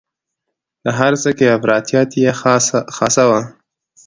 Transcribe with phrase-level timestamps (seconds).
[0.83, 2.31] په هر څه کې افراطیت یې
[2.95, 3.41] خاصه وه.